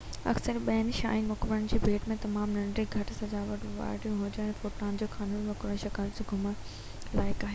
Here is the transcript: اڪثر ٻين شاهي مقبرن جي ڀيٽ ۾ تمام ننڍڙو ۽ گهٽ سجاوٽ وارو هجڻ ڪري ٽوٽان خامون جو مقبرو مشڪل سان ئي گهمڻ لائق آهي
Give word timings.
اڪثر 0.29 0.55
ٻين 0.67 0.87
شاهي 0.99 1.19
مقبرن 1.27 1.67
جي 1.73 1.79
ڀيٽ 1.83 2.07
۾ 2.13 2.15
تمام 2.23 2.55
ننڍڙو 2.57 2.85
۽ 2.85 2.87
گهٽ 2.95 3.11
سجاوٽ 3.17 3.67
وارو 3.77 3.99
هجڻ 4.21 4.25
ڪري 4.39 4.55
ٽوٽان 4.63 4.97
خامون 5.17 5.43
جو 5.43 5.49
مقبرو 5.51 5.73
مشڪل 5.77 5.91
سان 5.97 6.25
ئي 6.25 6.31
گهمڻ 6.33 6.57
لائق 7.21 7.45
آهي 7.49 7.49